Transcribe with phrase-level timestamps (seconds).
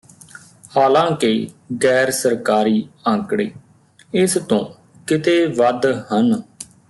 [0.77, 1.47] ਹਾਲਾਂਕਿ
[1.83, 2.87] ਗੈਰ ਸਰਕਾਰੀ
[3.07, 3.49] ਅੰਕੜੇ
[4.13, 4.65] ਇਸ ਤੋਂ
[5.07, 6.41] ਕਿਤੇ ਵੱਧ ਹਨ